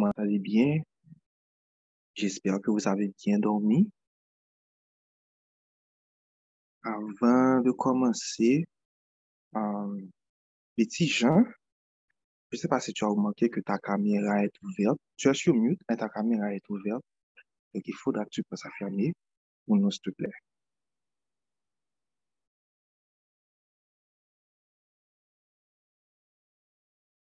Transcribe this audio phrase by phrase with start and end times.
[0.00, 0.78] Comment allez bien?
[2.14, 3.90] J'espère que vous avez bien dormi.
[6.82, 8.64] Avant de commencer,
[9.56, 10.00] euh,
[10.74, 11.44] petit Jean,
[12.50, 14.98] je ne sais pas si tu as remarqué que ta caméra est ouverte.
[15.16, 17.04] Tu es sur mute, mais ta caméra est ouverte.
[17.74, 19.12] Donc, il faudra que tu passes à fermer
[19.66, 20.32] pour nous, s'il te plaît.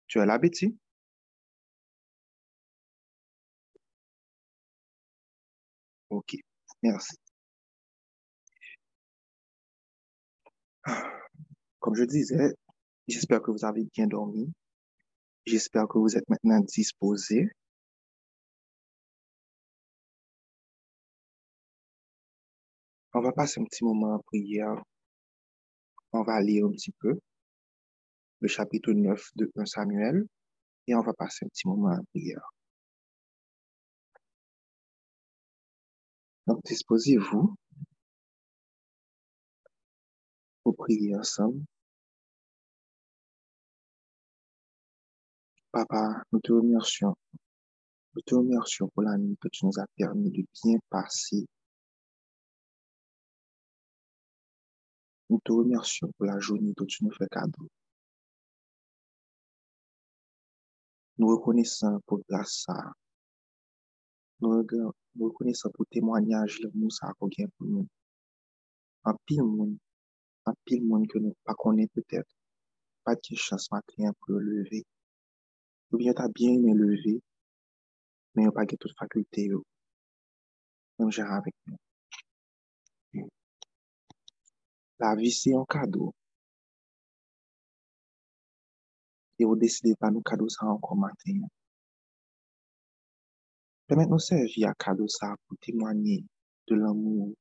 [0.08, 0.78] Tu es là, Betty?
[6.20, 6.36] Ok,
[6.84, 7.16] merci.
[11.80, 12.54] Comme je disais,
[13.08, 14.52] j'espère que vous avez bien dormi.
[15.46, 17.48] J'espère que vous êtes maintenant disposés.
[23.14, 24.84] On va passer un petit moment en prière.
[26.12, 27.18] On va lire un petit peu
[28.42, 30.28] le chapitre 9 de 1 Samuel
[30.88, 32.52] et on va passer un petit moment en prière.
[36.50, 37.56] Donc, disposez-vous
[40.64, 41.64] pour prier ensemble.
[45.72, 47.16] Papa, nous te remercions.
[48.16, 51.46] Nous te remercions pour la nuit que tu nous as permis de bien passer.
[55.30, 57.70] Nous te remercions pour la journée que tu nous fais cadeau.
[61.20, 62.92] Nous reconnaissons pour grâce ça.
[64.42, 64.50] Nous
[65.20, 67.30] reconnaissons pour témoignage nous ça pour
[67.62, 67.88] nous.
[69.04, 69.78] En pile monde,
[70.46, 72.36] en pile monde que nous pas connaît peut-être.
[73.04, 74.86] Pas de chance matin pour le lever.
[75.92, 77.22] Ou bien t'as bien aimé lever,
[78.36, 79.50] mais on pas de toute faculté.
[81.00, 81.78] Même j'ai avec nous.
[85.00, 86.14] La vie, c'est un cadeau.
[89.40, 91.48] Et vous décidez pas nous cadeau ça encore matin.
[93.90, 95.08] Permettez-nous servir à cadeau
[95.48, 96.24] pour témoigner
[96.68, 97.34] de l'amour.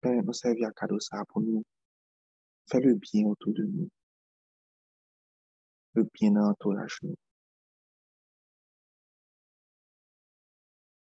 [0.00, 0.96] Permettez-nous servir à cadeau
[1.28, 1.64] pour nous
[2.70, 3.90] faire le bien autour de nous.
[5.94, 7.16] Le bien dans l'entourage nous.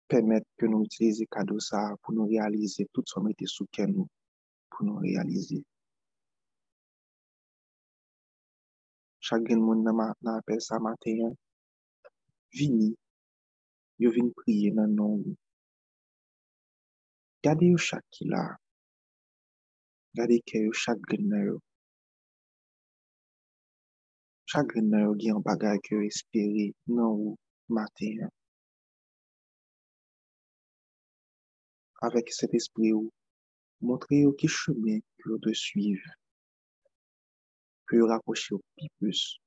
[0.08, 1.60] Permettre que nous utilisions cadeau
[2.02, 4.08] pour nous réaliser tout ce qu'on était sous nous,
[4.72, 5.64] pour nous réaliser.
[9.20, 11.34] Chaque monde dans appel ça matin,
[12.54, 12.96] vini,
[13.98, 15.24] yo vin prier dans nom.
[17.44, 18.58] Gardez yo chaque qui là.
[20.16, 21.58] Gardez que yo chaque grain
[24.46, 27.36] Chaque grain qui en bagage que espérer non
[27.70, 28.30] matin.
[32.02, 33.12] Avec cet esprit ou
[33.82, 36.10] montrez qui chemin que vous devez suivre.
[37.88, 38.62] Que vous rapprochez au
[39.00, 39.40] plus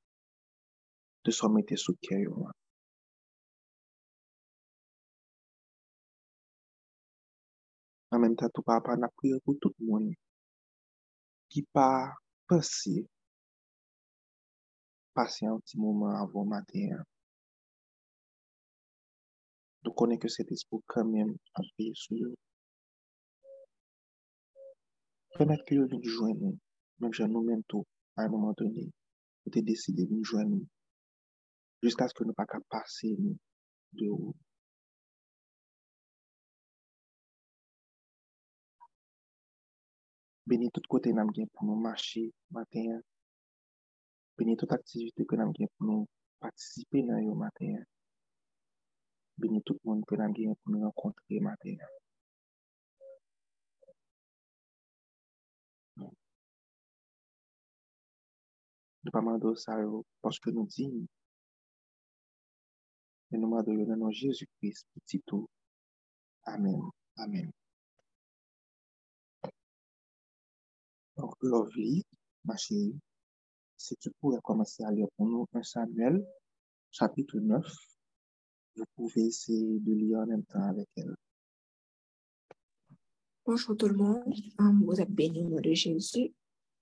[1.24, 2.32] de son mettre sous cœur.
[8.16, 10.04] an menm tatou pa pa na priye pou tout moun
[11.50, 11.88] ki pa
[12.48, 12.96] pase
[15.16, 17.04] pase an ti mouman avon maten an.
[19.82, 21.28] Nou konen ke set espou kanmen
[21.58, 22.30] an priye sou yo.
[25.36, 26.54] Premet ke yo vin jwen nou,
[27.00, 27.84] menm jan nou menm tou,
[28.16, 28.86] a yon mouman toni,
[29.44, 30.64] ou te deside vin jwen nou,
[31.84, 33.36] jiska sken nou pa ka pase nou
[34.00, 34.32] de ou.
[40.48, 42.22] Beni tout kote nam gen pou nou mache
[42.54, 43.02] maten.
[44.38, 46.06] Beni tout aktivite ke nam gen pou nou
[46.42, 47.82] patisipe nan yo maten.
[49.40, 51.82] Beni tout moun ke nam gen pou nou renkontre maten.
[59.02, 60.86] Nou pa mando sa yo poske nou di.
[63.30, 65.46] Men nou mando yo nanon Jezu Christ piti tou.
[66.54, 66.82] Amen.
[67.22, 67.50] Amen.
[71.16, 72.04] Donc, Lovely,
[72.44, 72.94] ma chérie,
[73.76, 76.26] si tu pourrais commencer à lire pour nous un Samuel,
[76.90, 77.64] chapitre 9,
[78.76, 81.14] vous pouvez essayer de lire en même temps avec elle.
[83.46, 84.34] Bonjour tout le monde,
[84.84, 86.34] vous êtes bénis au nom de Jésus.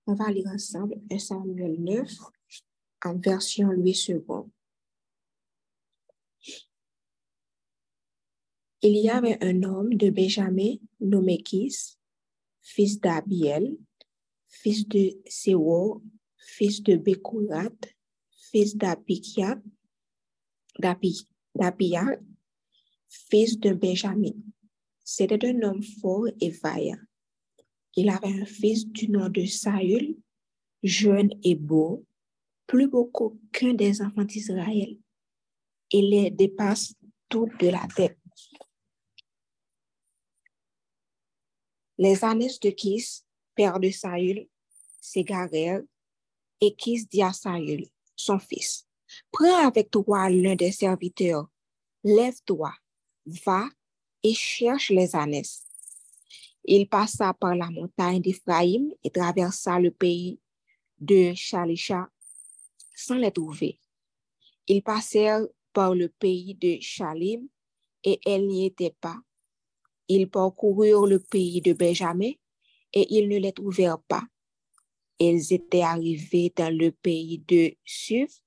[0.05, 2.11] On va lire ensemble un Samuel 9
[3.05, 4.21] en version Louis II.
[8.81, 11.97] Il y avait un homme de Benjamin nommé Kis,
[12.61, 13.77] fils d'Abiel,
[14.61, 16.01] fils de Sewo,
[16.37, 17.75] fils de Bekourat,
[18.51, 19.61] fils d'Apikiat,
[20.79, 22.05] d'Apia,
[23.09, 24.35] fils de Benjamin.
[25.03, 26.99] C'était un homme fort et vaillant.
[27.95, 30.17] Il avait un fils du nom de Saül,
[30.83, 32.05] jeune et beau,
[32.67, 34.97] plus beaux qu'aucun des enfants d'Israël
[35.91, 36.93] et les dépasse
[37.29, 38.17] tout de la tête.
[41.97, 43.24] Les ânes de Kis,
[43.55, 44.47] père de Saül,
[45.01, 45.81] s'égarèrent
[46.61, 48.87] et Kis dit à Saül, son fils,
[49.31, 51.47] prends avec toi l'un des serviteurs,
[52.03, 52.73] lève-toi,
[53.25, 53.67] va
[54.23, 55.41] et cherche les ânes.
[56.63, 60.39] Il passa par la montagne d'Éphraïm et traversa le pays
[60.99, 62.09] de Shalisha
[62.95, 63.79] sans les trouver.
[64.67, 67.47] Ils passèrent par le pays de Shalim
[68.03, 69.17] et elles n'y étaient pas.
[70.07, 72.31] Ils parcoururent le pays de Benjamin
[72.95, 74.23] et ils ne les trouvèrent pas.
[75.19, 78.41] Ils étaient arrivés dans le pays de Suf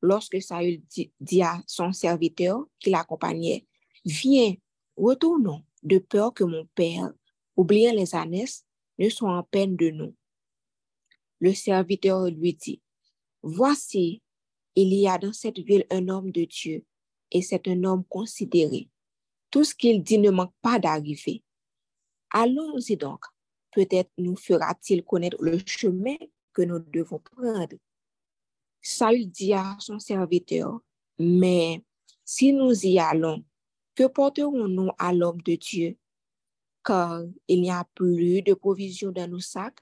[0.00, 0.82] lorsque Saül
[1.20, 3.66] dit à son serviteur qui l'accompagnait,
[4.04, 4.54] Viens,
[4.96, 7.12] retournons, de peur que mon père,
[7.56, 8.44] oubliant les ânes,
[8.98, 10.14] ne soit en peine de nous.
[11.40, 12.80] Le serviteur lui dit,
[13.42, 14.22] Voici,
[14.74, 16.84] il y a dans cette ville un homme de Dieu,
[17.30, 18.88] et c'est un homme considéré.
[19.50, 21.42] Tout ce qu'il dit ne manque pas d'arriver.
[22.30, 23.24] Allons-y donc.
[23.76, 26.16] Peut-être nous fera-t-il connaître le chemin
[26.54, 27.76] que nous devons prendre.
[28.80, 30.80] Saül dit à son serviteur,
[31.18, 31.84] mais
[32.24, 33.44] si nous y allons,
[33.94, 35.98] que porterons-nous à l'homme de Dieu?
[36.82, 39.80] Car il n'y a plus de provisions dans nos sacs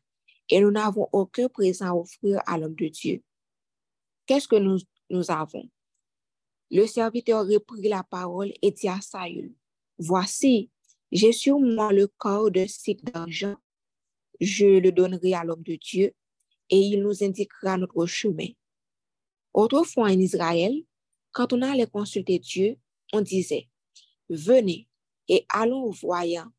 [0.49, 3.23] et nous n'avons aucun présent à offrir à l'homme de Dieu.
[4.27, 5.71] Qu'est-ce que nous, avons?
[6.69, 9.55] Le serviteur reprit la parole et dit à Saül,
[9.99, 10.69] Voici,
[11.13, 13.55] j'ai sur moi le corps de cycle d'argent.
[14.41, 16.15] Je le donnerai à l'homme de Dieu
[16.71, 18.49] et il nous indiquera notre chemin.
[19.53, 20.75] Autrefois en Israël,
[21.33, 22.77] quand on allait consulter Dieu,
[23.13, 23.69] on disait,
[24.29, 24.89] Venez
[25.29, 26.51] et allons au voyant,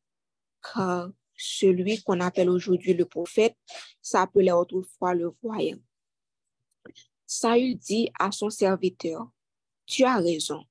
[0.62, 3.56] car celui qu'on appelle aujourd'hui le prophète
[4.00, 5.78] s'appelait autrefois le voyant.
[7.26, 9.28] Saül dit à son serviteur,
[9.84, 10.64] Tu as raison,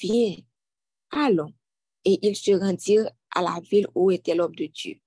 [0.00, 0.36] viens,
[1.10, 1.52] allons.
[2.04, 4.98] Et ils se rendirent à la ville où était l'homme de Dieu.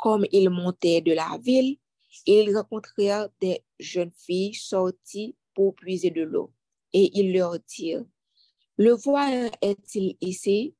[0.00, 1.76] Comme ils montaient de la ville,
[2.24, 6.54] ils rencontrèrent des jeunes filles sorties pour puiser de l'eau.
[6.94, 8.06] Et ils leur dirent,
[8.78, 10.74] Le voyant est-il ici?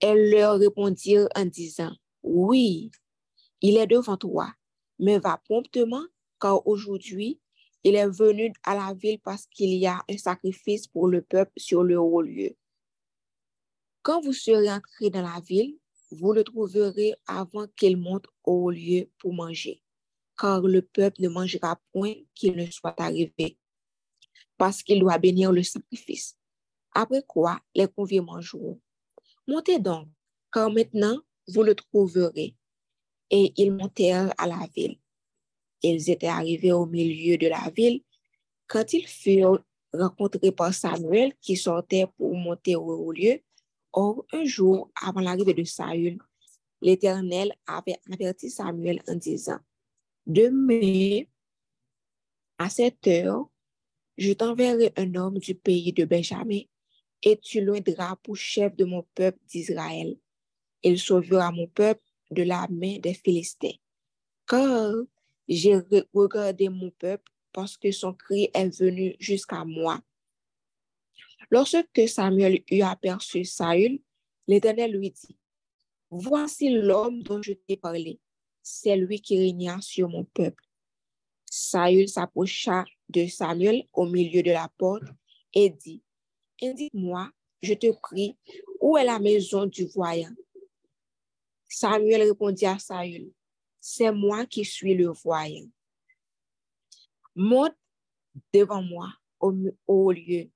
[0.00, 1.92] Elles leur répondirent en disant,
[2.24, 2.90] Oui,
[3.60, 4.52] il est devant toi,
[4.98, 6.04] mais va promptement
[6.40, 7.40] car aujourd'hui,
[7.84, 11.52] il est venu à la ville parce qu'il y a un sacrifice pour le peuple
[11.56, 12.56] sur le haut lieu.
[14.02, 15.78] Quand vous serez entré dans la ville,
[16.10, 19.82] vous le trouverez avant qu'il monte au lieu pour manger,
[20.38, 23.58] car le peuple ne mangera point qu'il ne soit arrivé,
[24.56, 26.36] parce qu'il doit bénir le sacrifice.
[26.92, 28.80] Après quoi, les conviés mangeront.
[29.46, 30.08] Montez donc,
[30.52, 31.18] car maintenant
[31.48, 32.56] vous le trouverez.
[33.30, 34.98] Et ils montèrent à la ville.
[35.82, 38.02] Ils étaient arrivés au milieu de la ville
[38.66, 43.40] quand ils furent rencontrés par Samuel qui sortait pour monter au lieu.
[43.92, 46.18] Or, un jour avant l'arrivée de Saül,
[46.80, 49.58] l'Éternel avait averti Samuel en disant,
[50.26, 51.24] Demain,
[52.58, 53.50] à cette heure,
[54.16, 56.60] je t'enverrai un homme du pays de Benjamin
[57.22, 60.16] et tu l'oindras pour chef de mon peuple d'Israël.
[60.82, 63.76] Il sauvera mon peuple de la main des Philistins.
[64.46, 64.92] Car
[65.48, 65.80] j'ai
[66.14, 70.00] regardé mon peuple parce que son cri est venu jusqu'à moi.
[71.50, 74.00] Lorsque Samuel eut aperçu Saül,
[74.46, 75.36] l'Éternel lui dit,
[76.10, 78.20] Voici l'homme dont je t'ai parlé,
[78.62, 80.64] c'est lui qui régna sur mon peuple.
[81.50, 85.04] Saül s'approcha de Samuel au milieu de la porte
[85.52, 86.02] et dit,
[86.62, 87.30] Indique-moi,
[87.62, 88.36] je te prie,
[88.80, 90.34] où est la maison du voyant?
[91.68, 93.32] Samuel répondit à Saül,
[93.80, 95.68] c'est moi qui suis le voyant.
[97.34, 97.76] Monte
[98.52, 99.08] devant moi
[99.40, 99.52] au,
[99.86, 100.50] au lieu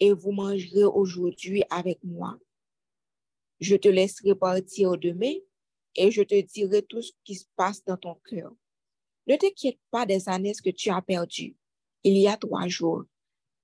[0.00, 2.38] et vous mangerez aujourd'hui avec moi.
[3.60, 5.34] Je te laisserai partir demain
[5.94, 8.52] et je te dirai tout ce qui se passe dans ton cœur.
[9.26, 11.56] Ne t'inquiète pas des années que tu as perdues
[12.04, 13.04] il y a trois jours,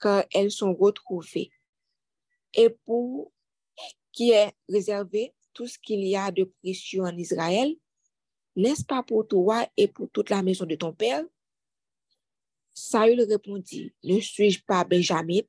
[0.00, 1.50] car elles sont retrouvées.
[2.54, 3.32] Et pour
[4.12, 7.74] qui est réservé tout ce qu'il y a de précieux en Israël,
[8.56, 11.24] n'est-ce pas pour toi et pour toute la maison de ton père?
[12.72, 15.42] Saül répondit, ne suis-je pas Benjamin,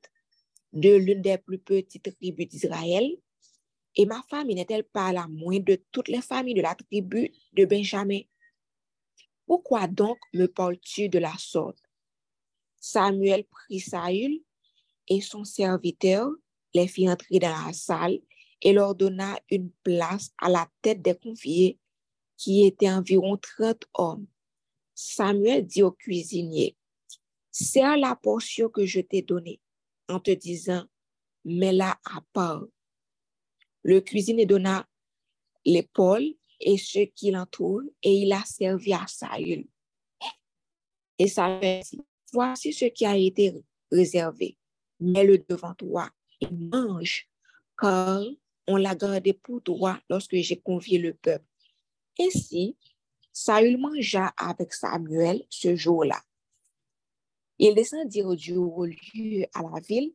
[0.76, 3.10] de l'une des plus petites tribus d'Israël?
[3.94, 7.64] Et ma famille n'est-elle pas la moindre de toutes les familles de la tribu de
[7.64, 8.20] Benjamin?
[9.46, 11.78] Pourquoi donc me parles-tu de la sorte?
[12.78, 14.42] Samuel prit Saül
[15.08, 16.30] et son serviteur,
[16.74, 18.20] les fit entrer dans la salle
[18.60, 21.78] et leur donna une place à la tête des conviés
[22.36, 24.26] qui était environ 30 hommes.
[24.94, 26.76] Samuel dit au cuisinier,
[27.50, 29.60] serre la portion que je t'ai donnée
[30.08, 30.84] en te disant,
[31.44, 32.64] mets-la à part.
[33.82, 34.86] Le cuisinier donna
[35.64, 39.66] l'épaule et ceux qui l'entourent, et il a servi à Saül.
[41.18, 42.00] Et Saül dit,
[42.32, 43.52] voici ce qui a été
[43.90, 44.56] réservé,
[45.00, 46.10] mets-le devant toi
[46.40, 47.28] et mange,
[47.78, 48.22] car
[48.66, 51.46] on l'a gardé pour toi lorsque j'ai convié le peuple.
[52.18, 52.76] Ainsi,
[53.32, 56.22] Saül mangea avec Samuel ce jour-là.
[57.58, 60.12] Il descendit du haut lieu à la ville,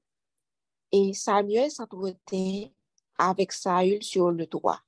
[0.91, 2.69] et Samuel s'entretint
[3.17, 4.81] avec Saül sur le toit.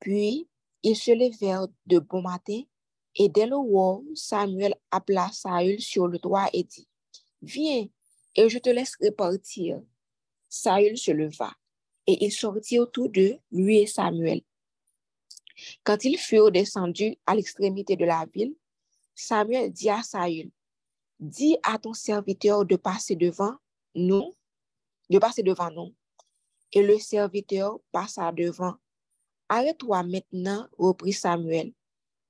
[0.00, 0.48] Puis,
[0.82, 2.62] ils se levèrent de bon matin,
[3.14, 6.88] et dès le jour, Samuel appela Saül sur le toit et dit,
[7.42, 7.86] Viens,
[8.34, 9.80] et je te laisserai partir.
[10.48, 11.52] Saül se leva,
[12.06, 14.42] et il sortit autour d'eux, lui et Samuel.
[15.84, 18.56] Quand ils furent descendus à l'extrémité de la ville,
[19.14, 20.50] Samuel dit à Saül,
[21.20, 23.54] Dis à ton serviteur de passer devant
[23.94, 24.34] nous,
[25.10, 25.94] de passer devant nous.
[26.72, 28.76] Et le serviteur passa devant.
[29.48, 31.74] Arrête-toi maintenant, reprit Samuel,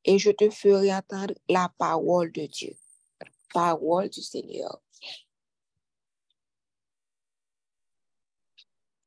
[0.05, 2.75] et je te ferai entendre la parole de Dieu.
[3.53, 4.81] Parole du Seigneur.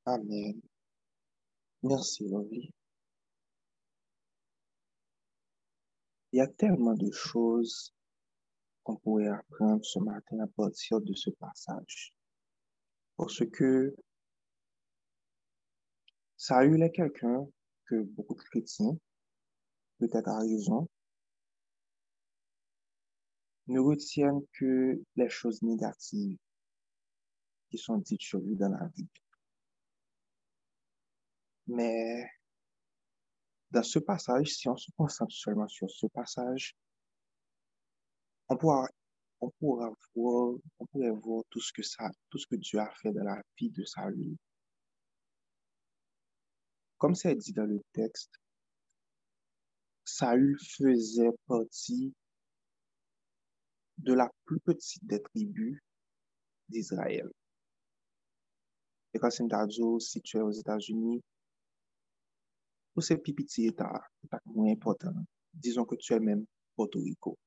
[0.05, 0.61] Amen.
[1.81, 2.73] Merci, Lovely.
[6.31, 7.92] Il y a tellement de choses
[8.83, 12.13] qu'on pourrait apprendre ce matin à partir de ce passage.
[13.15, 13.95] Parce que
[16.37, 17.47] Saül est quelqu'un
[17.85, 18.97] que beaucoup de chrétiens,
[19.99, 20.87] peut-être à raison,
[23.67, 26.37] ne retiennent que les choses négatives
[27.69, 29.09] qui sont dites sur lui dans la Bible.
[31.67, 32.29] Mais
[33.71, 36.75] dans ce passage, si on se concentre seulement sur ce passage,
[38.49, 38.87] on pourra,
[39.41, 42.91] on pourra voir, on pourrait voir tout ce que ça, tout ce que Dieu a
[43.01, 44.35] fait dans la vie de Saül.
[46.97, 48.31] Comme c'est dit dans le texte,
[50.05, 52.13] Saül faisait partie
[53.97, 55.79] de la plus petite des tribus
[56.69, 57.29] d'Israël.
[59.13, 59.43] Et quand c'est
[59.99, 61.21] situé aux États-Unis,
[62.93, 65.13] pour ces petits États, pas moins important,
[65.53, 66.45] disons que tu es même
[66.75, 67.37] Porto Rico.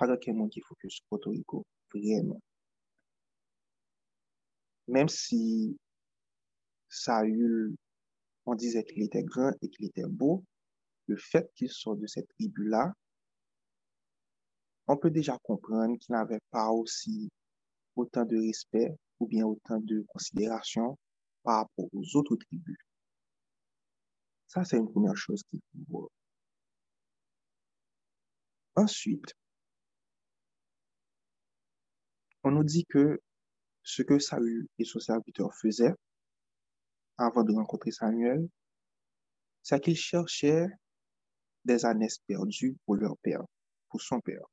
[0.00, 2.40] Pas de monde qui focus sur Porto Rico, vraiment.
[4.88, 5.76] Même si
[6.88, 7.76] Saül,
[8.46, 10.42] on disait qu'il était grand et qu'il était beau,
[11.06, 12.94] le fait qu'il soit de cette tribu-là,
[14.86, 17.28] on peut déjà comprendre qu'il n'avait pas aussi
[17.94, 20.96] autant de respect ou bien autant de considération
[21.42, 22.78] par rapport aux autres tribus.
[24.48, 26.08] Ça, c'est une première chose qu'il faut voir.
[28.76, 29.34] Ensuite,
[32.42, 33.20] on nous dit que
[33.82, 35.94] ce que Saül et son serviteur faisaient
[37.18, 38.48] avant de rencontrer Samuel,
[39.62, 40.68] c'est qu'ils cherchaient
[41.64, 43.42] des ânes perdues pour leur père,
[43.88, 44.44] pour son père.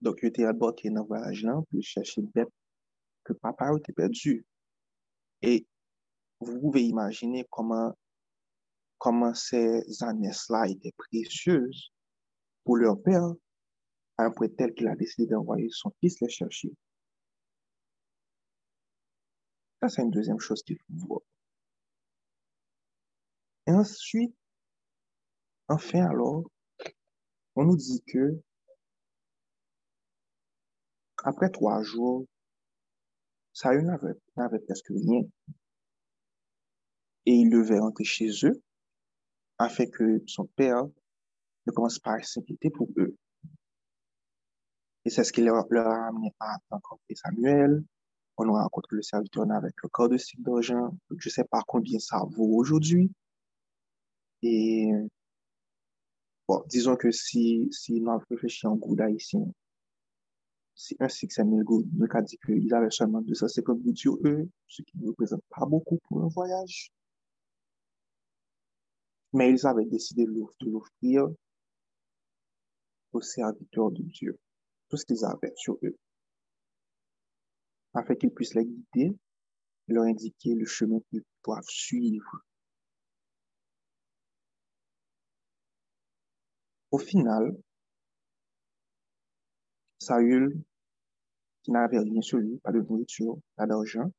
[0.00, 2.48] Donc, il était embarqué dans le voyage pour chercher bête
[3.22, 4.44] que papa était perdu.
[5.42, 5.66] Et
[6.40, 7.96] vous pouvez imaginer comment,
[8.98, 11.92] comment ces ânesses-là étaient précieuses
[12.64, 13.32] pour leur père,
[14.22, 16.72] à un tel qu'il a décidé d'envoyer son fils les chercher.
[19.80, 21.20] Ça, c'est une deuxième chose qu'il faut voir.
[23.66, 24.34] Et ensuite,
[25.68, 26.44] enfin alors,
[27.56, 28.40] on nous dit que
[31.24, 32.26] après trois jours,
[33.52, 35.22] Saül n'avait presque rien.
[37.26, 38.60] Et il devait rentrer chez eux
[39.58, 40.84] afin que son père
[41.66, 43.16] ne commence pas à s'inquiéter pour eux.
[45.04, 47.82] Et c'est ce qui leur, a amené à rencontrer Samuel.
[48.36, 50.96] On a rencontré le serviteur avec le corps de cycle d'argent.
[51.16, 53.10] Je ne sais pas combien ça vaut aujourd'hui.
[54.42, 54.90] Et
[56.48, 59.44] bon, disons que si, si on réfléchit en goût d'haïtien,
[60.74, 64.98] c'est un succès mais le cas dit qu'ils avaient seulement 250 gouttes eux, ce qui
[64.98, 66.90] ne représente pas beaucoup pour un voyage.
[69.32, 71.28] Mais ils avaient décidé de l'offrir
[73.12, 74.38] aux serviteurs de Dieu,
[74.92, 75.96] tout ce qu'ils avaient sur eux,
[77.94, 79.16] afin qu'ils puissent les guider
[79.88, 82.44] leur indiquer le chemin qu'ils doivent suivre.
[86.90, 87.56] Au final,
[89.98, 90.62] Saül,
[91.62, 94.12] qui n'avait rien sur lui, pas de nourriture, pas d'argent,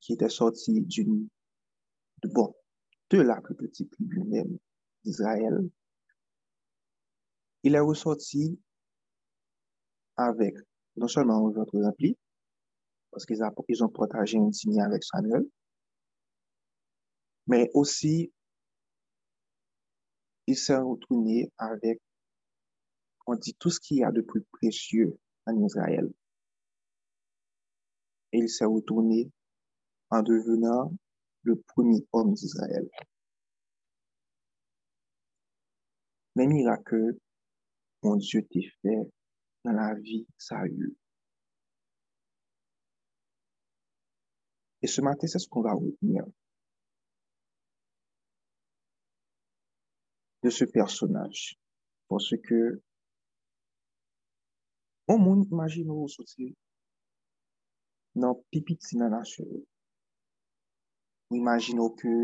[0.00, 1.30] qui était sorti d'une,
[2.22, 2.54] de, bon,
[3.08, 4.58] de la plus petite tribu même
[5.02, 5.66] d'Israël,
[7.62, 8.60] il est ressorti
[10.24, 10.54] avec
[10.96, 12.16] non seulement un ventre rempli,
[13.10, 15.46] parce qu'ils ont partagé une signe avec Samuel,
[17.46, 18.32] mais aussi
[20.46, 22.00] il s'est retourné avec,
[23.26, 26.10] on dit, tout ce qu'il y a de plus précieux en Israël.
[28.32, 29.30] Et il s'est retourné
[30.10, 30.92] en devenant
[31.42, 32.88] le premier homme d'Israël.
[36.36, 37.16] Les miracles,
[38.02, 39.10] mon Dieu t'a fait
[39.64, 40.96] nan la vi sa yu.
[44.82, 46.24] Et ce matin, c'est ce qu'on va retenir
[50.42, 51.58] de ce personnage.
[52.08, 52.82] Parce que,
[55.06, 56.54] bon on moun imagine ou soti
[58.14, 59.44] nan pipit si nan asye.
[61.30, 62.14] Ou imagine ou ke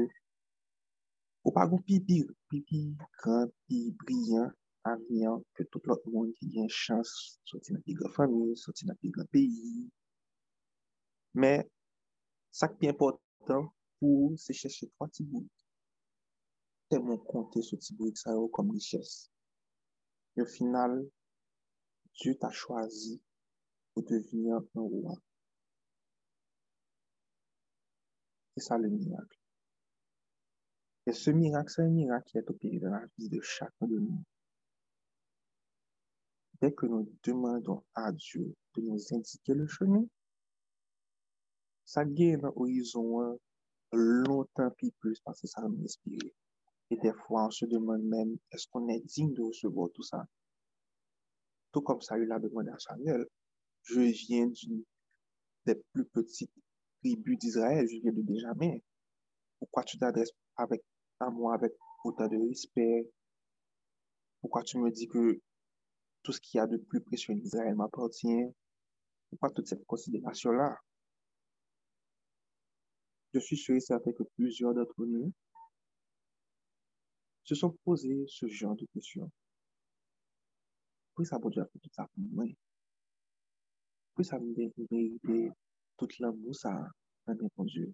[1.46, 2.80] ou pa goun pipi, pipi,
[3.18, 4.50] gran, pipi, briyan,
[4.86, 8.88] avion, que tout le monde qui a une chance sortir dans une grande famille, sortir
[8.88, 9.90] dans un grand pays.
[11.34, 11.68] Mais,
[12.50, 15.46] ça qui est important pour se chercher trois petits bouts
[16.88, 19.30] tellement compter ce petit bruit ça comme richesse.
[20.36, 21.08] Et au final,
[22.14, 23.20] Dieu t'a choisi
[23.94, 25.14] pour devenir un roi.
[28.56, 29.38] C'est ça le miracle.
[31.06, 33.98] Et ce miracle, c'est un miracle qui est opéré dans la vie de chacun de
[33.98, 34.22] nous.
[36.60, 40.04] Dès que nous demandons à Dieu de nous indiquer le chemin,
[41.84, 43.38] ça gagne un horizon
[43.92, 46.18] longtemps plus parce que ça nous inspire.
[46.90, 50.26] Et des fois, on se demande même, est-ce qu'on est digne de recevoir tout ça?
[51.72, 53.26] Tout comme ça, il a demandé à Samuel.
[53.82, 54.82] Je viens d'une
[55.66, 56.52] des plus petites
[57.00, 58.78] tribus d'Israël, je viens de Benjamin.
[59.58, 60.82] Pourquoi tu t'adresses avec,
[61.20, 61.72] à moi avec
[62.04, 63.10] autant de respect?
[64.40, 65.40] Pourquoi tu me dis que
[66.26, 68.46] tout ce qu'il y a de plus précieux en Israël m'appartient?
[69.30, 70.76] Pourquoi toute cette considération-là?
[73.32, 75.32] Je suis sûr et certain que plusieurs d'entre nous
[77.44, 79.30] se sont posés ce genre de questions.
[81.14, 82.44] Pourquoi ça peut fait tout ça pour moi?
[84.08, 85.52] Pourquoi ça me mérité
[85.96, 86.72] tout l'amour ça
[87.28, 87.92] m'a répondu?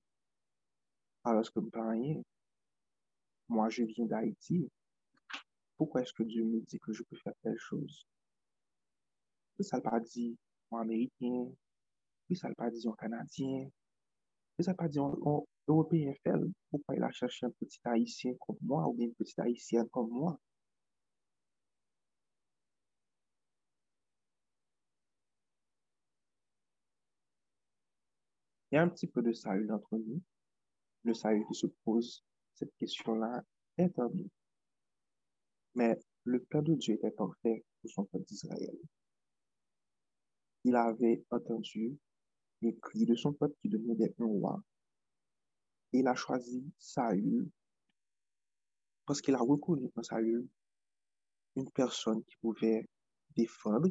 [1.22, 2.22] Alors que pas rien.
[3.48, 4.70] Moi, je viens d'Haïti.
[5.76, 8.06] Pourquoi est-ce que Dieu me dit que je peux faire telle chose?
[9.56, 10.36] Pourquoi ça ne pas dit
[10.70, 11.10] moi américain?
[11.20, 13.68] Pourquoi ça ne pas dit en canadien?
[14.56, 16.32] Pourquoi ça ne pas dit en, Européen fait,
[16.70, 20.10] pourquoi il a cherché un petit haïtien comme moi ou bien une petite haïtienne comme
[20.10, 20.38] moi?
[28.70, 30.20] Il y a un petit peu de salut entre nous.
[31.04, 33.42] Le salut qui se pose, cette question-là
[33.76, 34.30] est en nous.
[35.74, 38.76] Mais le plan de Dieu était parfait pour son peuple d'Israël.
[40.64, 41.98] Il avait entendu
[42.60, 44.62] le cri de son peuple qui demandait un roi
[45.92, 47.50] il a choisi Saül
[49.04, 50.48] parce qu'il a reconnu dans Saül
[51.56, 52.88] une personne qui pouvait
[53.36, 53.88] défendre,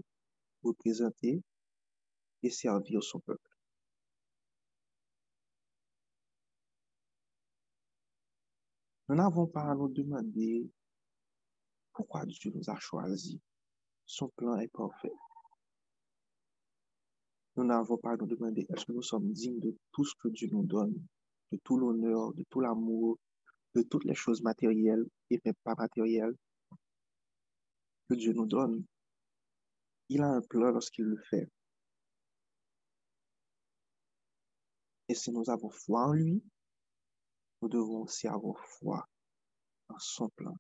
[0.64, 1.44] représenter
[2.42, 3.50] et servir son peuple.
[9.08, 10.72] Nous n'avons pas à nous demander
[11.94, 13.38] pourquoi Dieu nous a choisis.
[14.06, 15.12] Son plan est parfait.
[17.56, 20.30] Nous n'avons pas à nous demander est-ce que nous sommes dignes de tout ce que
[20.30, 20.96] Dieu nous donne
[21.52, 23.18] de tout l'honneur, de tout l'amour,
[23.76, 26.36] de toutes les choses matérielles et même pas matérielles
[28.10, 28.86] que Dieu nous donne?
[30.08, 31.50] Il a un plan lorsqu'il le fait.
[35.10, 36.42] Et si nous avons foi en lui,
[37.62, 39.06] nous devons aussi avoir foi
[39.90, 40.56] en son plan.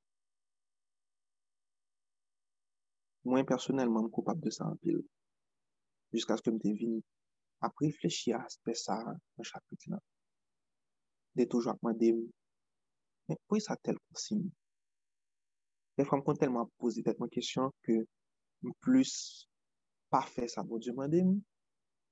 [3.23, 5.03] Moi, personnellement, je suis coupable de ça en pile.
[6.11, 7.01] Jiska skèm te vini.
[7.65, 9.99] Apre flechi aspe sa nan chapit la.
[11.37, 12.23] De toujwa akman dem.
[13.27, 14.41] Men pou y sa tel konsim?
[15.95, 17.99] De fwa m kon telman posi tetman kesyon ke
[18.65, 19.13] m plus
[20.11, 21.35] pa fè sa bon diyo man dem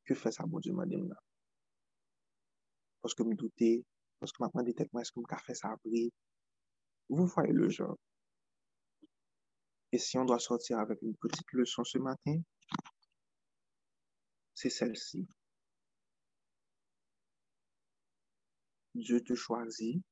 [0.06, 1.18] ke fè sa bon diyo man dem la.
[3.02, 3.74] Poske m doutè,
[4.22, 6.08] poske m akman de tetman eske m ka fè sa apri.
[7.10, 7.98] Vous voyez le genre.
[9.92, 12.40] Et si on doit sortir avec une petite leçon ce matin,
[14.60, 15.26] c'est celle-ci.
[18.94, 20.04] Dieu te choisit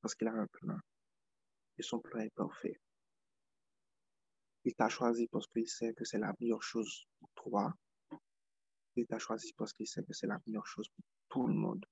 [0.00, 0.78] parce qu'il a un plan.
[1.78, 2.80] Et son plan est parfait.
[4.64, 7.72] Il t'a choisi parce qu'il sait que c'est la meilleure chose pour toi.
[8.94, 11.84] Il t'a choisi parce qu'il sait que c'est la meilleure chose pour tout le monde.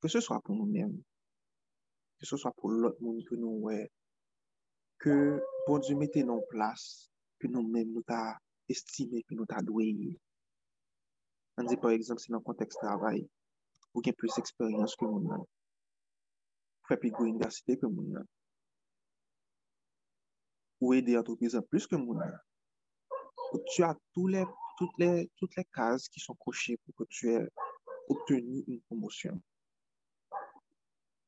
[0.00, 1.00] Que ce soit pour nous-mêmes,
[2.18, 3.78] ke se swa pou lot moun ke nou wè,
[5.02, 5.14] ke
[5.66, 6.84] bon Diyo mette nou plas,
[7.40, 8.36] ke nou men nou ta
[8.72, 10.14] estime, ke nou ta dweye.
[11.56, 13.22] An di, par exemple, se nan konteks travay,
[13.94, 15.44] ou gen plus eksperyans ke moun nan.
[16.88, 18.26] Fè pi gwen universite ke moun nan.
[20.82, 22.36] Ou e de antropizan plus ke moun nan.
[23.52, 24.44] Ou tu a tout les,
[24.78, 27.48] toutes, les, toutes les cases qui sont cochées pou que tu aies
[28.08, 29.40] obtenu une promotion.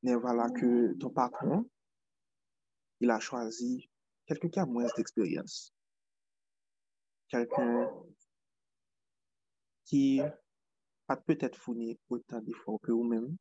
[0.02, 1.68] Mais voilà que ton patron,
[3.00, 3.88] il a choisi
[4.26, 5.72] quelqu'un qui a moins d'expérience.
[7.28, 7.90] quelqu'un
[9.84, 10.20] qui
[11.08, 13.36] a peut-être fourni autant d'efforts que vous-même,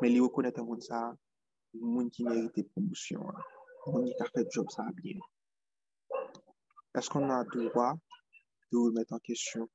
[0.00, 1.14] mais il reconnaît comme ça,
[1.74, 3.26] le monde qui mérite promotion,
[3.86, 5.18] le monde qui a fait job ça bien.
[6.94, 7.94] Est-ce qu'on a le droit
[8.72, 9.68] de remettre en question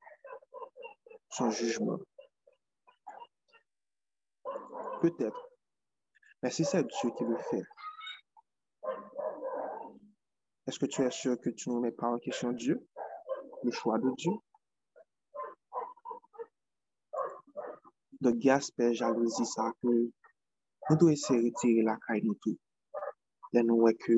[1.30, 1.98] son jugement?
[5.00, 5.48] Peut-être.
[6.42, 7.62] Mais si c'est Dieu qui le fait,
[10.66, 12.80] Est-ce que tu es sûr que tu ne remets pas en question Dieu,
[13.64, 14.32] le choix de Dieu?
[18.22, 19.92] Don gen asper jalouzi sa ke
[20.86, 22.54] nou do ese retire la kay nou tou.
[23.50, 24.14] Den nou wè ke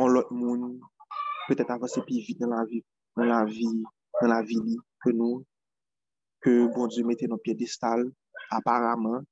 [0.00, 0.62] on lot moun
[1.50, 2.80] petèt avanse pi vit nan la vi,
[3.20, 3.68] nan la vi,
[4.22, 5.42] nan la vi li ke nou,
[6.40, 8.08] ke bon Diyo mette nou piedestal
[8.56, 9.28] aparaman,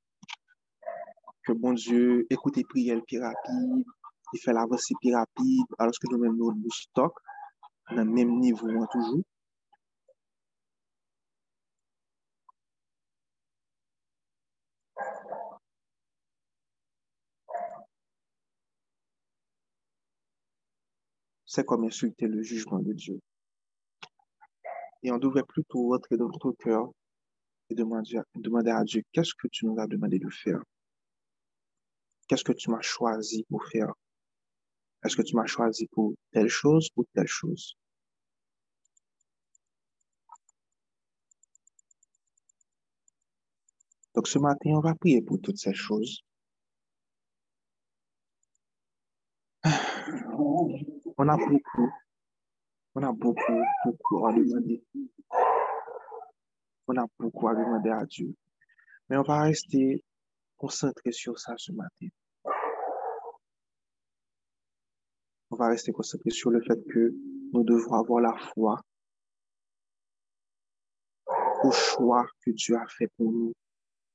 [1.48, 3.86] ke bon Diyo ekoute priyel pi rapide,
[4.34, 7.20] e fe la vosi pi rapide, aloske nou men nou nou stok,
[7.96, 9.22] nan menm nivou an toujou.
[21.54, 23.20] Se kom insulte le jujman de Dieu.
[25.04, 26.90] Et on devrait plutôt rentrer dans notre cœur
[27.70, 30.60] et demander à Dieu, qu'est-ce que tu nous as demandé de faire?
[32.26, 33.92] Qu'est-ce que tu m'as choisi pour faire?
[35.04, 37.76] Est-ce que tu m'as choisi pour telle chose ou telle chose?
[44.14, 46.22] Donc ce matin, on va prier pour toutes ces choses.
[51.16, 51.92] On a beaucoup
[52.96, 54.82] on a beaucoup, beaucoup à demander.
[56.86, 58.34] On a beaucoup à demander à Dieu.
[59.08, 60.04] Mais on va rester
[60.56, 62.06] concentré sur ça ce matin.
[65.54, 67.14] On va rester concentré sur le fait que
[67.52, 68.80] nous devons avoir la foi
[71.62, 73.52] au choix que Dieu a fait pour nous,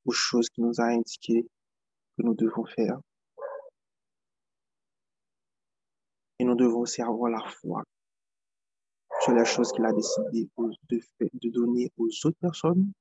[0.04, 1.48] aux choses qu'il nous a indiquées
[2.18, 3.00] que nous devons faire.
[6.40, 7.86] Et nous devons aussi avoir la foi
[9.22, 10.50] sur les choses qu'il a décidé
[10.90, 12.92] de, donner aux autres personnes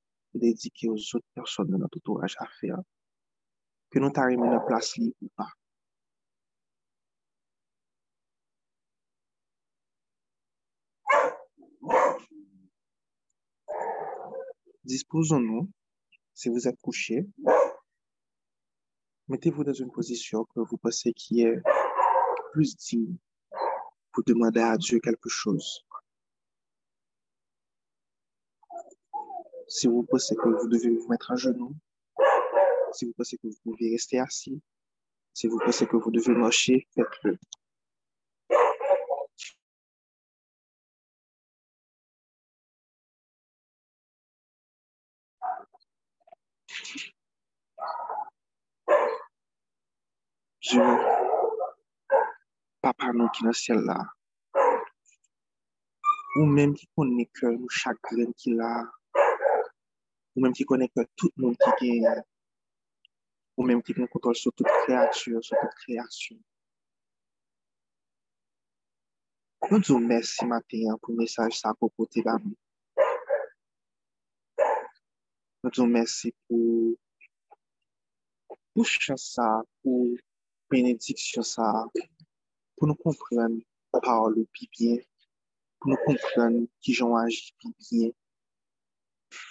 [0.41, 0.55] et
[0.87, 2.79] aux autres personnes de notre entourage à faire.
[3.89, 5.49] Que nous t'arrivons à place libre ou pas.
[14.83, 15.69] Disposons-nous,
[16.33, 17.27] si vous êtes couché,
[19.27, 21.61] mettez-vous dans une position que vous pensez qui est
[22.53, 23.15] plus digne
[24.11, 25.85] pour demander à Dieu quelque chose.
[29.67, 31.75] Si vous pensez que vous devez vous mettre à genoux,
[32.93, 34.61] si vous pensez que vous pouvez rester assis,
[35.33, 37.37] si vous pensez que vous devez marcher, faites-le.
[50.69, 50.85] Diyo,
[52.85, 53.95] papa nou ki nan sel la,
[56.37, 58.69] ou menm ki konen ke nou chakren ki la,
[60.35, 62.21] ou menm ki konen ke tout moun ki gen,
[63.57, 66.37] ou menm ki gen kontrol sou tout kreatur, sou tout kreasyon.
[69.65, 72.53] Nou diyo mersi maten pou mesaj sa pou pote ba mi.
[75.65, 76.93] Nou diyo mersi pou
[78.69, 79.49] pou chansa,
[79.81, 80.13] pou
[80.69, 81.67] benediksyon sa
[82.75, 83.59] pou nou kompren
[83.91, 84.99] parol pi bien,
[85.79, 88.11] pou nou kompren ki jan waj pi bien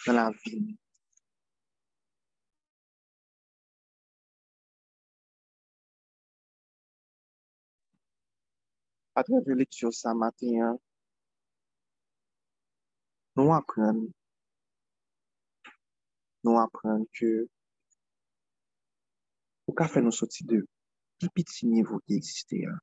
[0.06, 0.68] nan la vin.
[9.18, 10.78] A travè leksyon sa maten,
[13.36, 14.06] nou apren,
[16.46, 17.30] nou apren ke
[19.66, 20.77] ou ka fè nou soti de ou.
[21.18, 22.74] pi piti nivou ki eksiste ya.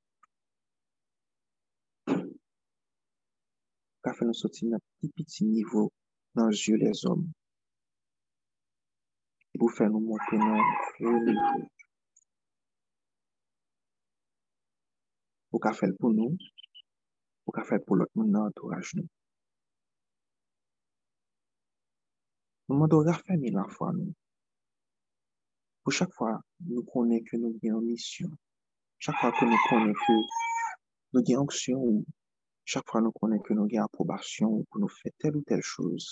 [4.03, 5.87] Ka fè nou soti nan pi piti nivou
[6.35, 7.21] nan jyo les om.
[9.59, 10.59] Pou fè nou mwote nan
[10.97, 11.63] vre nivou.
[15.49, 16.35] Pou ka fè l pou nou,
[17.43, 19.07] pou ka fè l pou lot moun nan antouraj nou.
[22.67, 24.11] Nou mwote ou rafè mi lan fwa nou.
[25.85, 26.31] Pou chak fwa
[26.65, 28.31] nou konen ke nou gen misyon,
[29.05, 30.15] chak fwa ke nou konen ke
[31.13, 31.99] nou gen anksyon ou
[32.73, 35.61] chak fwa nou konen ke nou gen aprobasyon ou pou nou fè tel ou tel
[35.61, 36.07] chouz,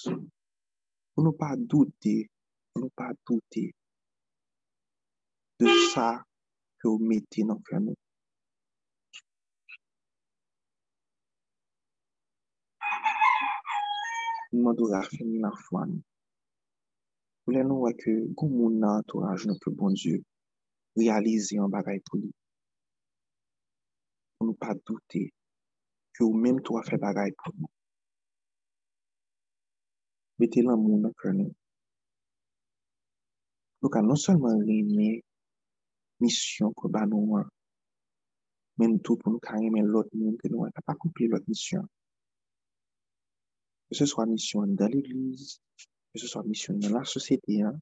[1.15, 2.15] pou nou pa doute,
[2.69, 3.65] pou nou pa doute
[5.57, 6.07] de sa
[6.77, 7.97] ke ou mette nan fè nou.
[14.53, 16.12] Nou mandou la fè ni la fwa nou.
[17.45, 20.19] Ou lè nou wè ke goun moun nan entouraj nou ke bon Diyo
[20.99, 22.31] realize yon bagay pou nou.
[24.35, 25.23] Pou nou pa doute
[26.13, 27.71] ke ou mèm tou a fè bagay pou nou.
[30.39, 31.51] Mète lan moun nan kè nou.
[33.83, 35.09] Nou ka non solman remè
[36.23, 37.49] misyon pou ba nou an,
[38.79, 41.43] men tou pou nou ka remè lot moun ke nou an, ta pa koupli lot
[41.51, 41.83] misyon.
[43.89, 45.59] Ke se swa misyon dan l'Eglise,
[46.13, 47.79] que ce soit mission dans la société, hein,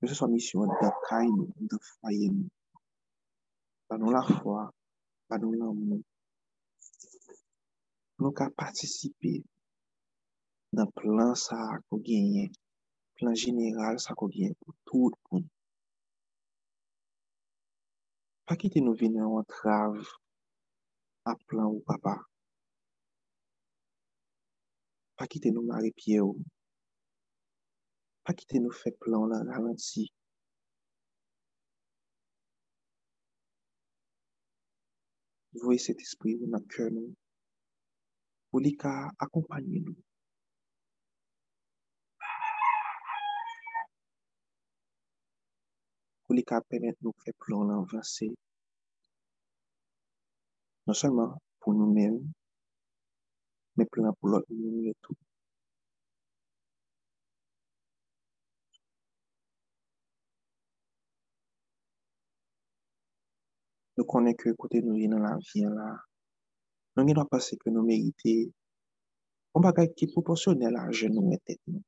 [0.00, 2.30] que ce soit mission dans caille, dans foyer,
[3.88, 4.70] pas dans la foi,
[5.26, 6.00] pas dans l'amour.
[8.18, 9.42] Nous qu'à participer
[10.72, 12.50] dans plan ça qu'on gagne,
[13.14, 15.48] plan général ça qu'on gagne pour tout le monde.
[18.44, 20.06] Pas quitter nous venir en trave
[21.24, 22.20] à plan ou papa.
[25.16, 26.36] Pas quitter nous marie pied ou
[28.26, 30.04] pa kite nou fek plan la ralanti.
[35.62, 37.12] Vouye set espri ou nan kèr nou,
[38.50, 38.92] pou li ka
[39.24, 39.98] akompanyen nou.
[46.24, 48.28] Pou li ka pemet nou fek plan la avanse,
[50.86, 52.18] non seman pou nou men,
[53.76, 55.25] men plan pou lot nou etou.
[64.06, 65.90] nou konen ke kote nou ye nan la vyen la,
[66.94, 68.52] nou gen wap pase ke nou merite,
[69.54, 71.82] an bagay ki proporsyonel a jen nou etet nou.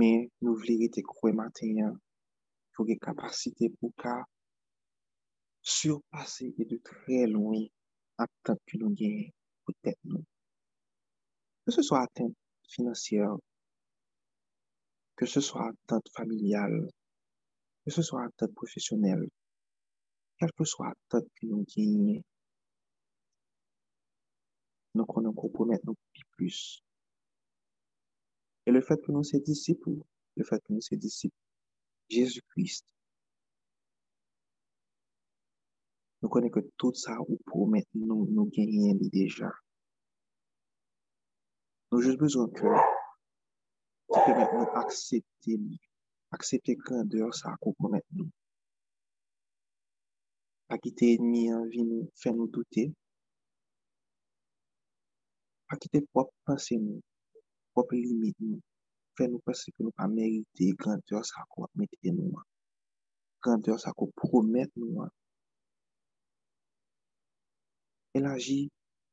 [0.00, 1.94] Men nou vleri te kwe maten yan,
[2.72, 4.16] pou gen kapasite pou ka
[5.76, 7.66] surpase e de tre louni
[8.22, 9.28] ap tat ki nou gen
[9.64, 10.24] pou tet nou.
[11.64, 12.36] Ke se so atent
[12.72, 13.36] finansyer,
[15.16, 16.86] ke se so atent familial,
[17.86, 19.28] que ce soit attente professionnelle,
[20.38, 22.20] quelle que soit attente que nous gagnons,
[24.94, 25.96] nous connaissons compromettre nous
[26.32, 26.82] plus.
[28.66, 30.02] Et le fait que nous sommes disciples,
[30.34, 31.36] le fait que nous sommes disciples,
[32.10, 32.84] Jésus-Christ,
[36.22, 39.52] nous connaissons que tout ça ou promet nous, nous gagnons déjà.
[41.92, 42.66] Nous avons juste besoin que
[44.08, 45.60] qui permet nous accepter
[46.34, 48.28] aksepte grandeur sa akou komet nou.
[50.68, 52.84] Pakite enmi anvi nou, fè nou doute.
[55.70, 56.98] Pakite pop panse nou,
[57.74, 58.58] pop limit nou,
[59.18, 62.46] fè nou panse ki nou pa merite grandeur sa akou apmete nou an.
[63.42, 65.12] Grandeur sa akou promet nou an.
[68.18, 68.60] Elagi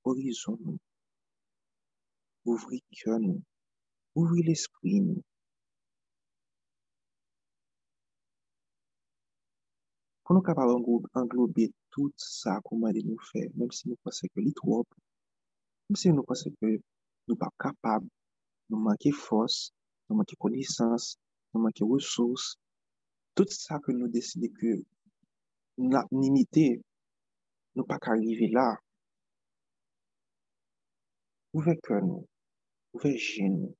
[0.09, 0.79] orizon nou.
[2.49, 3.39] Ouvri kyon nou.
[4.19, 5.21] Ouvri l'esprit nou.
[10.23, 10.69] Kon nou kapab
[11.19, 14.87] englobe tout sa kouman de nou fè, mèm si nou pase ke li trop,
[15.87, 16.69] mèm si nou pase ke
[17.27, 18.05] nou pa kapab,
[18.69, 19.57] nou manke fos,
[20.07, 21.09] nou manke konisans,
[21.51, 22.53] nou manke wosous,
[23.35, 26.69] tout sa ke nou deside ke nou la nimite,
[27.75, 28.69] nou pa ka arrive la.
[31.51, 32.23] Ouve ke nou,
[32.95, 33.75] ouve jen nou,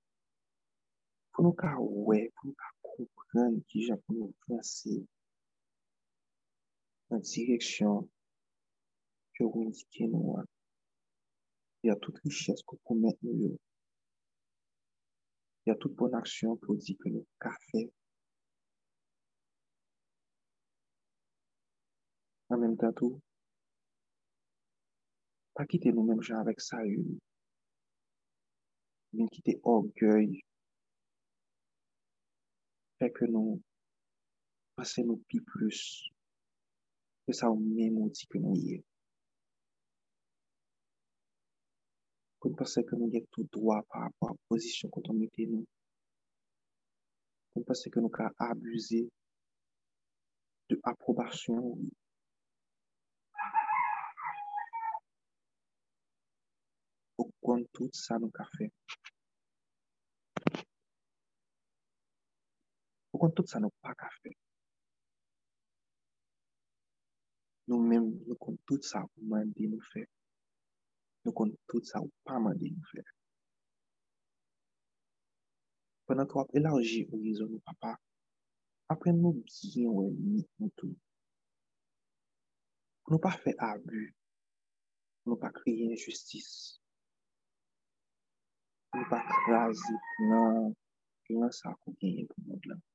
[1.32, 4.99] pou nou ka wè, pou nou ka koupren ki jan pou nou vansè,
[7.19, 8.10] direction
[9.36, 10.38] que vous indiquez nous.
[11.84, 13.28] Il y a toute richesse que vous mettez.
[13.28, 13.58] Il
[15.67, 17.26] y a toute bonne action pour dire que nous
[17.71, 17.91] fait.
[22.49, 23.21] En même temps,
[25.56, 26.78] pas quitter nous-mêmes gens avec ça,
[29.13, 30.41] mais quitter orgueil,
[32.99, 33.62] fait que nous
[34.76, 36.12] passons nos plus plus
[37.25, 38.83] que ça au même dit que nous y est.
[42.39, 45.29] Pour penser que nous avons tout droit par rapport à la position qu'on a mis
[45.38, 45.65] nous.
[47.55, 49.09] nous pensons que nous avons abusé
[50.69, 51.77] de approbation.
[57.17, 58.71] Au compte tout ça, nous avons fait.
[63.13, 64.36] Au compte tout ça, nous pas fait.
[67.73, 70.03] Nou men, nou kon tout sa ou mande nou fe.
[71.25, 73.01] Nou kon tout sa ou pa mande nou fe.
[76.05, 77.95] Panan kwa ap elarji ou gizon nou papa,
[78.93, 80.93] apren nou bizyon ou enmik nou tou.
[83.09, 84.05] Nou pa fe abu,
[85.25, 86.53] nou pa kriye injustis.
[88.93, 89.97] Nou pa krasi
[90.29, 90.75] nan,
[91.41, 92.89] nan sa kou genye pou moun lan.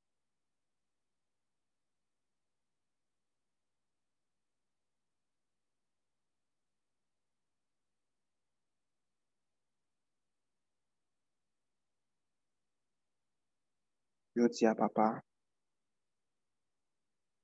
[14.39, 15.09] yo di a papa,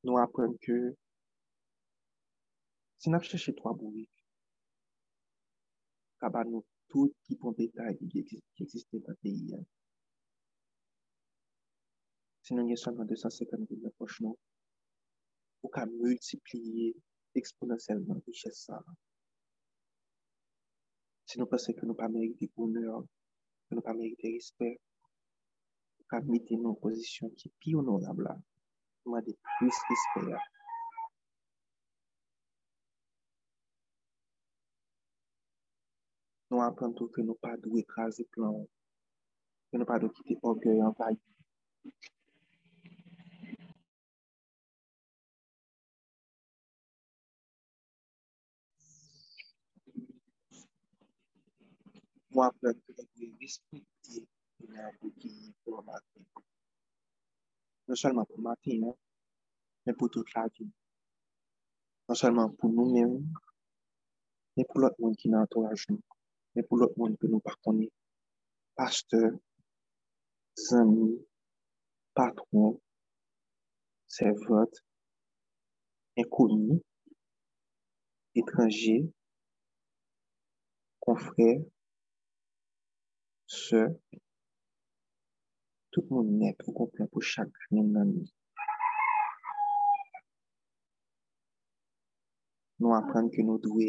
[0.06, 0.76] nou apren ke
[3.00, 4.12] si nap chèche 3 bourik,
[6.20, 8.22] kaba nou tout ki pon detay ki
[8.62, 9.60] eksiste nan peyi ya.
[12.44, 14.38] Si nou nye solman 250 000 nan poch nou,
[15.64, 16.92] ou ka multipliye
[17.40, 18.78] eksponansyelman riches sa.
[21.26, 23.02] Si nou pase ke nou pa merite bonheur,
[23.66, 24.78] ke nou pa merite respect,
[26.14, 28.34] kab mette nou pozisyon ki pi honorable la,
[29.10, 30.42] mwen de plus rispe la.
[36.52, 38.60] Nou apren tou ke nou pa dou ekraze plan,
[39.72, 41.18] ke nou pa dou kite orgey anvay.
[52.30, 54.22] Mwen apren tou ke nou respite
[55.64, 55.82] pour.
[57.86, 58.94] Non seulement pour le matin, hein,
[59.86, 60.70] mais pour toute la vie.
[62.08, 63.26] Non seulement pour nous-mêmes,
[64.56, 65.86] mais pour l'autre monde qui nous entourage
[66.54, 67.90] mais pour l'autre monde que nous ne connaissons
[68.76, 68.84] pas.
[68.84, 69.32] Pasteur,
[70.72, 71.26] amis,
[72.14, 72.80] patron,
[74.06, 74.76] servante,
[76.16, 76.80] inconnu,
[78.34, 79.12] étranger,
[81.00, 81.60] confrère,
[83.46, 83.90] sœur,
[85.94, 88.26] Tout moun net ou komplan pou chak moun nan nou.
[92.82, 93.86] Nou apren ke nou dwe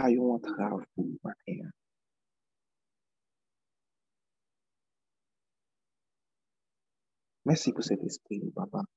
[0.00, 1.68] payon antrav pou mater.
[7.48, 8.88] Mersi pou set espri ou, Baba.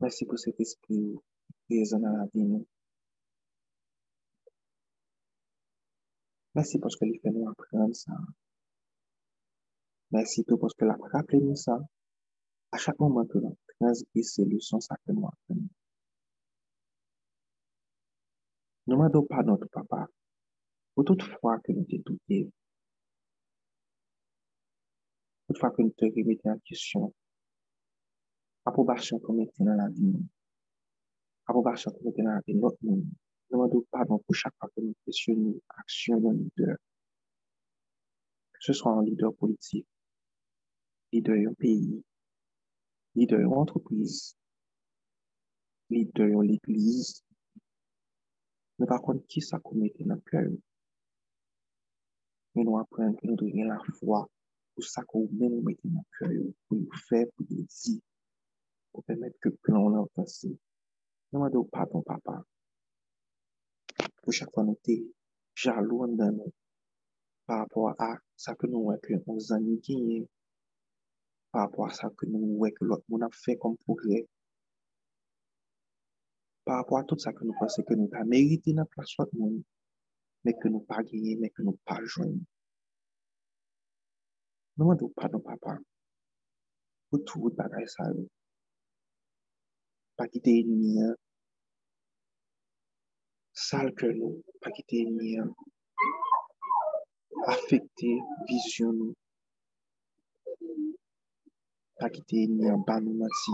[0.00, 1.20] Mersi pou set espri ou,
[1.68, 2.64] rezon nan la vi nou.
[6.56, 8.16] Mersi pou se li fè nou apren sa.
[10.12, 11.78] Merci tout parce que la rappelé nous ça.
[12.72, 15.28] À chaque moment que nous transgressons leçons, ça que nous.
[18.86, 20.08] Nous demandons pas notre papa
[20.94, 22.50] pour toute fois que nous te douté,
[25.46, 27.14] toutefois que nous te remettons en question,
[28.64, 30.26] approbation qu'on mettait dans la vie, nous.
[31.46, 33.04] approbation qu'on mettait dans la vie de l'autre monde.
[33.50, 36.76] Nous demandons pardon pour chaque fois que nous questionnons l'action d'un leader,
[38.52, 39.86] que ce soit un leader politique,
[41.12, 42.02] lider peyi,
[43.16, 44.36] lider entreprise,
[45.90, 47.22] lider l'eglise,
[48.78, 50.54] nou pa kon ki sa komete nan kèl.
[52.54, 54.22] Nou nou apren ki nou doyen la fwa
[54.72, 57.98] pou sa kon men nou mette nan kèl, pou nou fè, pou nou di,
[58.94, 60.54] pou pèmèt ke plan nan fwase.
[61.34, 62.38] Nou adou pa ton papa.
[64.22, 65.00] Pou chakwa nou te
[65.58, 66.54] jalou an dan nou,
[67.50, 70.22] pa apwa a sa ke nou wè kè an zan ni genye,
[71.52, 74.26] par rapport à ça que nous voyons que l'autre monde a fait comme progrès.
[76.64, 79.16] Par rapport à tout ça que nous pensons que nous avons mérité dans la place
[79.18, 79.62] l'autre monde,
[80.44, 82.26] mais que nous pas gagné, mais que nous pas joint.
[82.26, 82.44] Nous
[84.76, 85.78] demandons pardon, papa,
[87.10, 88.04] pour tout bagage ça.
[88.04, 88.26] Euh,
[90.16, 90.98] pas quitter ennemi,
[93.52, 95.38] sale que nous, pas quitter ennemi,
[97.46, 99.14] affecter vision nous.
[102.00, 103.52] Pas quitter l'ennemi en bas nous menti.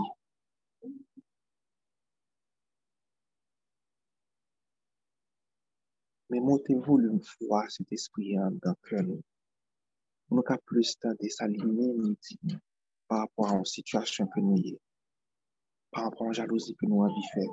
[6.29, 9.21] Mais montez-vous le foi cet esprit hein, dans cœur nous.
[10.31, 11.93] Avons plus temps de s'aligner
[13.07, 14.77] par rapport à une situation que nous y
[15.91, 17.47] par rapport à la jalousie que nous avons fait.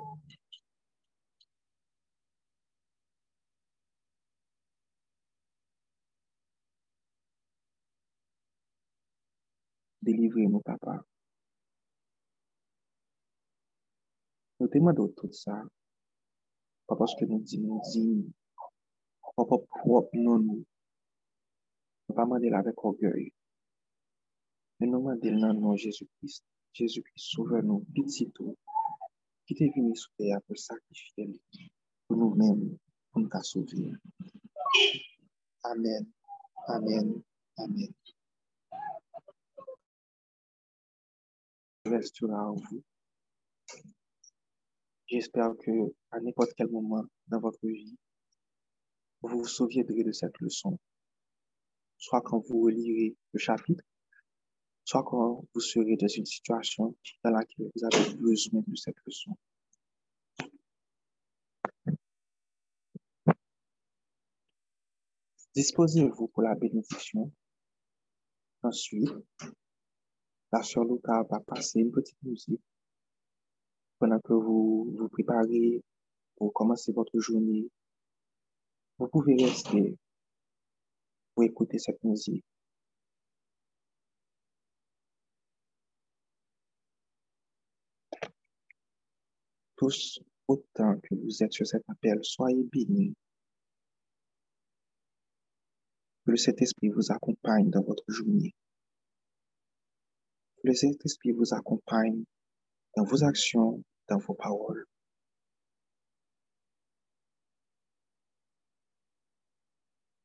[10.05, 11.03] Délivrez-nous, papa.
[14.59, 15.63] Nous demandons tout ça.
[16.85, 18.31] Pas parce que nous disons, nous
[19.35, 20.63] pas propre, non, nous.
[22.07, 23.33] Nous pas demander avec orgueil.
[24.79, 26.45] Mais nous demandons dans nom Jésus-Christ.
[26.73, 28.55] Jésus-Christ, sauve-nous, petit tout.
[29.47, 31.41] Qui t'est venu sur terre pour sacrifier
[32.07, 32.77] pour nous-mêmes,
[33.11, 33.91] pour nous sauver?
[35.63, 36.05] Amen.
[36.67, 37.23] Amen.
[37.57, 37.93] Amen.
[41.85, 42.83] Restera en vous.
[45.07, 45.71] J'espère que
[46.11, 47.97] à n'importe quel moment dans votre vie,
[49.21, 50.79] vous vous souviendrez de cette leçon.
[51.97, 53.83] Soit quand vous relirez le chapitre,
[54.83, 59.37] soit quand vous serez dans une situation dans laquelle vous avez besoin de cette leçon.
[65.55, 67.31] Disposez-vous pour la bénédiction.
[68.61, 69.09] Ensuite,
[70.55, 72.61] la sœur Luca va passer une petite musique
[73.99, 75.83] pendant que vous vous préparez
[76.37, 77.67] pour commencer votre journée.
[78.97, 79.97] Vous pouvez rester
[81.33, 82.45] pour écouter cette musique.
[89.75, 93.13] Tous, autant que vous êtes sur cet appel, soyez bénis.
[96.25, 98.55] Que le Saint-Esprit vous accompagne dans votre journée
[100.65, 102.23] le Saint-Esprit vous accompagne
[102.97, 104.85] dans vos actions, dans vos paroles.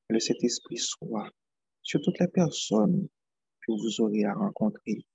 [0.08, 1.30] le Saint-Esprit soit
[1.82, 3.06] sur toutes les personnes
[3.60, 5.06] que vous aurez à rencontrer,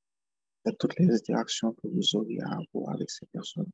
[0.64, 3.70] dans toutes les interactions que vous aurez à avoir avec ces personnes.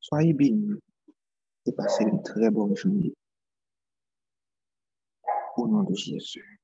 [0.00, 0.80] Soyez bénis
[1.68, 3.14] et passez une très bonne journée.
[5.56, 6.60] Au nom de Jésus.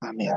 [0.00, 0.34] Amen.